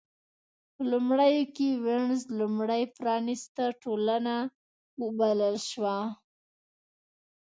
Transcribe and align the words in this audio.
په 0.73 0.81
لومړیو 0.91 1.43
کې 1.55 1.67
وینز 1.85 2.21
لومړۍ 2.39 2.83
پرانېسته 2.97 3.63
ټولنه 3.83 4.35
وبلل 5.01 5.55
شوه. 5.69 5.97